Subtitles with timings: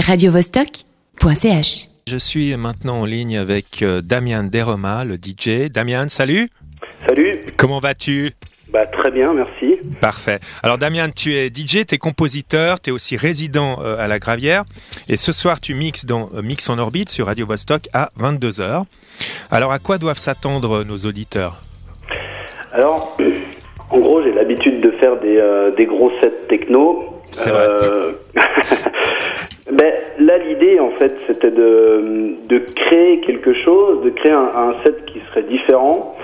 [0.00, 1.88] radiovostok.ch.
[2.08, 5.70] Je suis maintenant en ligne avec euh, Damien Deroma, le DJ.
[5.70, 6.50] Damien, salut.
[7.06, 7.32] Salut.
[7.56, 8.32] Comment vas-tu?
[8.68, 9.76] Bah très bien, merci.
[10.00, 10.40] Parfait.
[10.64, 14.18] Alors Damien, tu es DJ, tu es compositeur, tu es aussi résident euh, à la
[14.18, 14.64] Gravière.
[15.08, 18.84] Et ce soir, tu mixes dans euh, Mix en orbite sur Radio Vostok à 22h.
[19.52, 21.62] Alors à quoi doivent s'attendre nos auditeurs?
[22.72, 23.16] Alors,
[23.90, 27.22] en gros, j'ai l'habitude de faire des, euh, des gros sets techno.
[27.30, 27.68] C'est vrai.
[29.70, 35.06] ben, là, l'idée, en fait, c'était de, de créer quelque chose, de créer un, set
[35.06, 36.16] qui serait différent.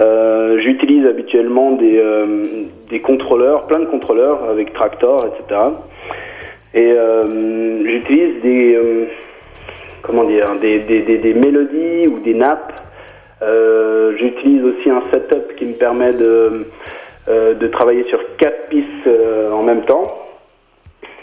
[0.00, 5.60] Euh, J'utilise habituellement des, euh, des contrôleurs, plein de contrôleurs avec Tractor, etc.
[6.74, 9.06] Et euh, j'utilise des, euh,
[10.02, 12.74] comment dire, des, des, des, mélodies ou des nappes.
[13.40, 16.66] Euh, j'utilise aussi un setup qui me permet de,
[17.28, 19.08] euh, de travailler sur quatre pistes
[19.50, 20.22] en même temps.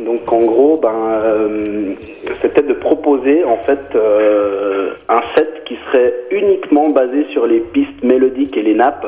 [0.00, 1.94] Donc en gros, ben, euh,
[2.42, 8.02] c'était de proposer en fait euh, un set qui serait uniquement basé sur les pistes
[8.02, 9.06] mélodiques et les nappes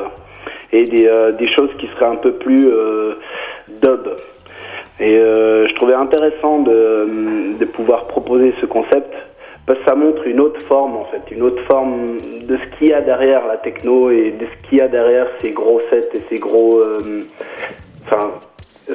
[0.71, 2.71] et des, euh, choses qui seraient un peu plus
[3.81, 4.09] dub.
[4.99, 9.13] Et je trouvais intéressant de, pouvoir proposer ce concept
[9.65, 12.87] parce que ça montre une autre forme en fait, une autre forme de ce qu'il
[12.87, 16.09] y a derrière la techno et de ce qu'il y a derrière ces gros sets
[16.15, 16.81] et ces gros,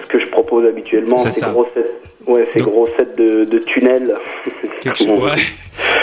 [0.00, 3.44] ce que je propose habituellement, C'est ces gros sets, ouais, ces Donc- gros sets de,
[3.44, 4.14] de tunnels.
[4.80, 5.30] Quelque, chose- ouais.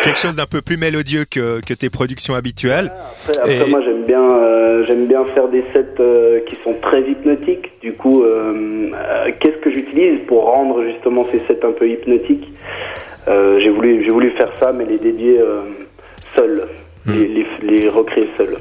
[0.03, 2.92] Quelque chose d'un peu plus mélodieux que, que tes productions habituelles.
[3.30, 6.73] Après, après, Et- moi j'aime bien, euh, j'aime bien faire des sets euh, qui sont
[6.81, 7.72] très hypnotiques.
[7.81, 8.89] Du coup, euh,
[9.39, 12.47] qu'est-ce que j'utilise pour rendre justement ces sets un peu hypnotiques?
[13.28, 15.62] J'ai voulu, j'ai voulu faire ça, mais les dédier euh,
[16.36, 16.67] seul,
[17.06, 17.14] Hmm.
[17.14, 18.58] les, les, les recréer seul.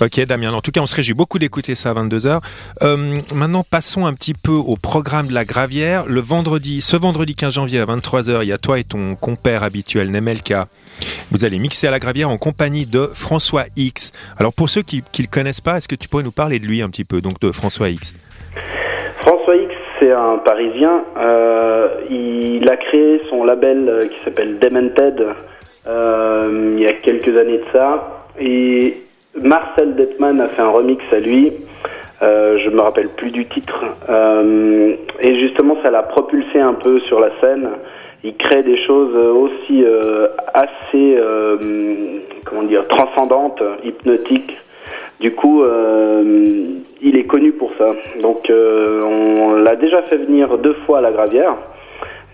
[0.00, 2.40] Ok Damien, en tout cas on se réjouit beaucoup d'écouter ça à 22h.
[2.82, 6.04] Euh, maintenant passons un petit peu au programme de la Gravière.
[6.06, 9.64] Le vendredi, ce vendredi 15 janvier à 23h, il y a toi et ton compère
[9.64, 10.68] habituel Nemelka.
[11.32, 14.12] Vous allez mixer à la Gravière en compagnie de François X.
[14.38, 16.66] Alors pour ceux qui ne le connaissent pas, est-ce que tu pourrais nous parler de
[16.66, 18.14] lui un petit peu, donc de François X?
[19.20, 21.02] François X, c'est un Parisien.
[21.16, 25.26] Euh, il a créé son label euh, qui s'appelle Demented
[25.88, 28.26] euh, il y a quelques années de ça.
[28.40, 29.07] Et
[29.42, 31.52] Marcel Detman a fait un remix à lui.
[32.20, 33.84] Euh, je me rappelle plus du titre.
[34.08, 37.68] Euh, et justement, ça l'a propulsé un peu sur la scène.
[38.24, 41.56] Il crée des choses aussi euh, assez, euh,
[42.44, 44.58] comment dire, transcendantes, hypnotiques.
[45.20, 47.92] Du coup, euh, il est connu pour ça.
[48.20, 51.54] Donc, on l'a déjà fait venir deux fois à la Gravière.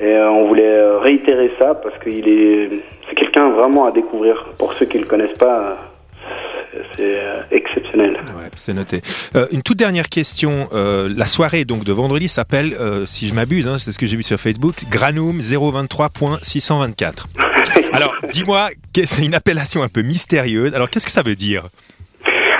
[0.00, 2.70] Et on voulait réitérer ça parce qu'il est,
[3.09, 4.47] c'est quelqu'un vraiment à découvrir.
[4.59, 5.76] Pour ceux qui le connaissent pas,
[6.96, 8.14] c'est- euh, exceptionnel.
[8.36, 9.00] Ouais, c'est noté.
[9.36, 10.68] Euh, une toute dernière question.
[10.72, 14.06] Euh, la soirée donc de vendredi s'appelle, euh, si je m'abuse, hein, c'est ce que
[14.06, 17.26] j'ai vu sur Facebook, Granum 023.624.
[17.92, 18.68] Alors, dis-moi,
[19.04, 20.74] c'est une appellation un peu mystérieuse.
[20.74, 21.66] Alors, qu'est-ce que ça veut dire?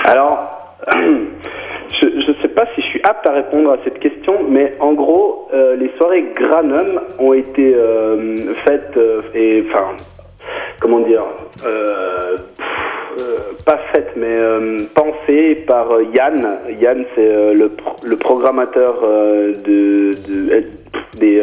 [0.05, 4.73] Alors, je ne sais pas si je suis apte à répondre à cette question, mais
[4.79, 7.75] en gros, les soirées Granum ont été
[8.65, 8.97] faites
[9.33, 9.97] et enfin,
[10.79, 11.23] comment dire,
[13.65, 16.59] pas faites, mais euh, pensées par euh, Yann.
[16.79, 20.63] Yann, c'est euh, le, pro- le programmateur euh, de, de-
[21.19, 21.41] des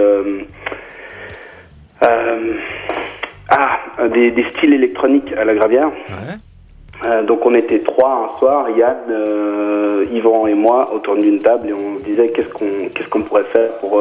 [3.49, 3.79] ah,
[4.09, 5.89] des, des styles électroniques à la Gravière.
[5.89, 7.23] Ouais.
[7.25, 11.99] Donc on était trois un soir, Yann, Yvan et moi autour d'une table et on
[11.99, 14.01] se disait qu'est-ce qu'on qu'est-ce qu'on pourrait faire pour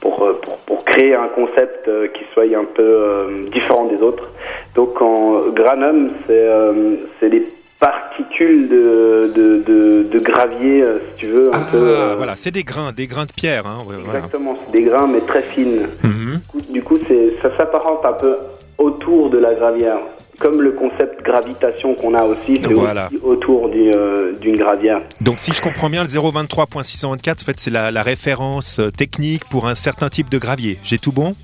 [0.00, 4.00] pour, euh, pour pour créer un concept euh, qui soit un peu euh, différent des
[4.02, 4.28] autres.
[4.74, 7.44] Donc en granum, c'est euh, c'est les
[7.80, 10.84] particules de de, de, de gravier
[11.18, 13.66] si tu veux un Ah, peu euh, voilà, c'est des grains, des grains de pierre.
[13.66, 14.02] Hein, voilà.
[14.16, 15.88] exactement, c'est des grains mais très fines.
[16.02, 16.34] Mhm.
[16.34, 18.36] Du coup- Du coup, c'est, ça s'apparente un peu
[18.78, 19.98] autour de la gravière.
[20.38, 23.06] Comme le concept gravitation qu'on a aussi, c'est Voilà.
[23.06, 25.00] aussi autour du, euh, d'une gravière.
[25.20, 29.44] Donc, si je comprends bien, le 023.624, en fait, c'est la, la référence euh, technique
[29.48, 30.78] pour un certain type de gravier.
[30.82, 31.34] J'ai tout bon?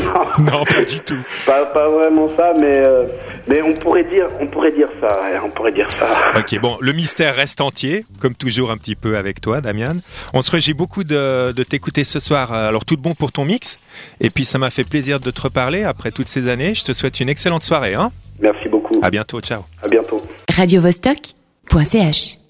[0.38, 1.18] Non, pas du tout.
[1.46, 3.04] Pas, pas vraiment ça, mais, euh,
[3.48, 6.06] mais on pourrait dire, on pourrait dire ça, on pourrait dire ça.
[6.38, 9.96] Ok, bon, le mystère reste entier, comme toujours un petit peu avec toi, Damian.
[10.34, 12.52] On se réjouit beaucoup de, de t'écouter ce soir.
[12.52, 13.78] Alors, tout de bon pour ton mix.
[14.20, 16.74] Et puis, ça m'a fait plaisir de te reparler après toutes ces années.
[16.74, 17.94] Je te souhaite une excellente soirée.
[17.94, 19.00] Hein Merci beaucoup.
[19.02, 19.62] à bientôt, ciao.
[19.82, 20.22] À bientôt.
[20.54, 22.45] radiovostok.ch.